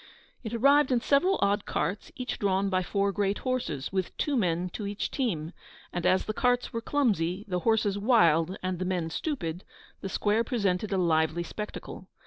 It 0.43 0.51
arrived 0.55 0.91
in 0.91 0.99
several 0.99 1.37
odd 1.43 1.67
carts, 1.67 2.11
each 2.15 2.39
drawn 2.39 2.69
by 2.71 2.81
four 2.81 3.11
great 3.11 3.37
horses, 3.37 3.91
with 3.91 4.17
two 4.17 4.35
men 4.35 4.69
to 4.71 4.87
each 4.87 5.11
team; 5.11 5.51
and 5.93 6.07
as 6.07 6.25
the 6.25 6.33
carts 6.33 6.73
were 6.73 6.81
clumsy, 6.81 7.45
the 7.47 7.59
horses 7.59 7.99
wild, 7.99 8.57
and 8.63 8.79
the 8.79 8.85
men 8.85 9.11
stupid, 9.11 9.63
the 9.99 10.09
square 10.09 10.43
presented 10.43 10.91
a 10.91 10.97
lively 10.97 11.43
spectacle. 11.43 12.07